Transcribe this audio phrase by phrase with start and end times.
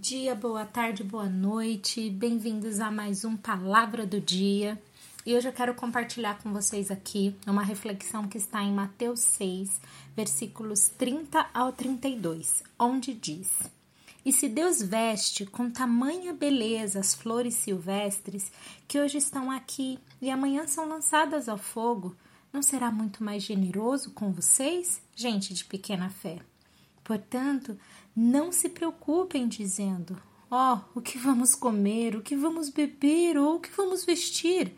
[0.00, 2.08] Dia, boa tarde, boa noite.
[2.08, 4.82] Bem-vindos a mais um Palavra do Dia.
[5.26, 9.78] E hoje eu quero compartilhar com vocês aqui uma reflexão que está em Mateus 6,
[10.16, 13.70] versículos 30 ao 32, onde diz:
[14.24, 18.50] E se Deus veste com tamanha beleza as flores silvestres
[18.88, 22.16] que hoje estão aqui e amanhã são lançadas ao fogo,
[22.50, 26.38] não será muito mais generoso com vocês, gente de pequena fé?
[27.02, 27.78] Portanto,
[28.14, 33.56] não se preocupem dizendo: Ó, oh, o que vamos comer, o que vamos beber ou
[33.56, 34.74] o que vamos vestir.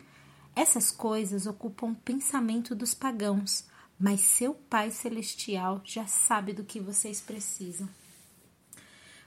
[0.54, 3.64] Essas coisas ocupam o pensamento dos pagãos,
[3.98, 7.88] mas seu Pai Celestial já sabe do que vocês precisam.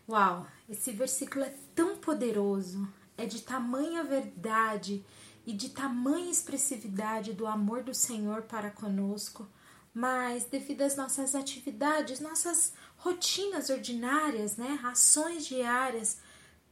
[0.08, 2.88] Uau, esse versículo é tão poderoso,
[3.18, 5.04] é de tamanha verdade
[5.48, 9.48] e de tamanha expressividade do amor do Senhor para conosco,
[9.96, 16.18] mas devido às nossas atividades, nossas rotinas ordinárias, né, ações diárias,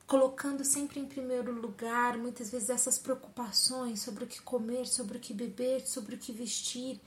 [0.06, 5.22] colocando sempre em primeiro lugar muitas vezes essas preocupações sobre o que comer, sobre o
[5.22, 7.00] que beber, sobre o que vestir,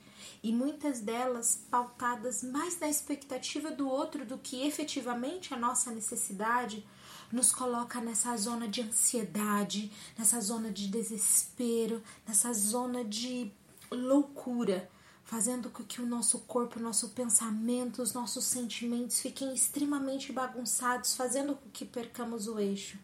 [0.42, 6.82] e muitas delas pautadas mais na expectativa do outro do que efetivamente a nossa necessidade,
[7.30, 13.52] nos coloca nessa zona de ansiedade, nessa zona de desespero, nessa zona de
[13.90, 14.88] loucura
[15.26, 21.16] fazendo com que o nosso corpo, o nosso pensamento, os nossos sentimentos fiquem extremamente bagunçados,
[21.16, 22.96] fazendo com que percamos o eixo.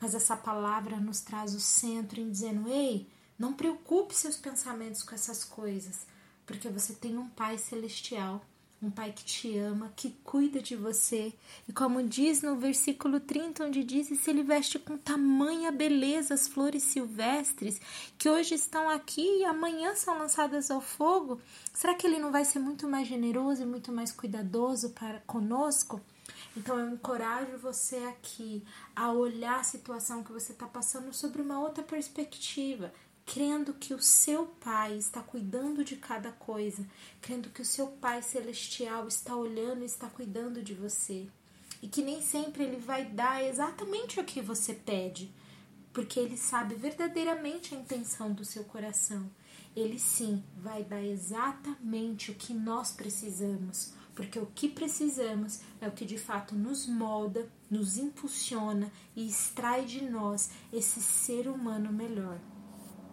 [0.00, 3.06] Mas essa palavra nos traz o centro em dizendo: ei,
[3.38, 6.06] não preocupe seus pensamentos com essas coisas,
[6.46, 8.42] porque você tem um Pai celestial
[8.82, 11.32] um pai que te ama, que cuida de você.
[11.68, 16.34] E como diz no versículo 30, onde diz: e se ele veste com tamanha beleza
[16.34, 17.80] as flores silvestres,
[18.16, 21.40] que hoje estão aqui e amanhã são lançadas ao fogo,
[21.74, 26.00] será que ele não vai ser muito mais generoso e muito mais cuidadoso para conosco?
[26.56, 28.64] Então eu encorajo você aqui
[28.96, 32.92] a olhar a situação que você está passando sobre uma outra perspectiva
[33.26, 36.86] crendo que o seu Pai está cuidando de cada coisa,
[37.20, 41.28] crendo que o seu Pai celestial está olhando e está cuidando de você.
[41.82, 45.32] E que nem sempre ele vai dar exatamente o que você pede,
[45.92, 49.30] porque ele sabe verdadeiramente a intenção do seu coração.
[49.74, 55.92] Ele sim vai dar exatamente o que nós precisamos, porque o que precisamos é o
[55.92, 62.38] que de fato nos molda, nos impulsiona e extrai de nós esse ser humano melhor.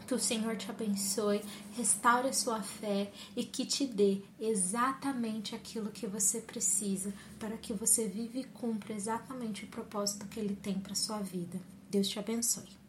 [0.07, 1.44] Que o Senhor te abençoe,
[1.75, 7.73] restaure a sua fé e que te dê exatamente aquilo que você precisa para que
[7.73, 11.59] você viva e cumpra exatamente o propósito que Ele tem para sua vida.
[11.90, 12.87] Deus te abençoe.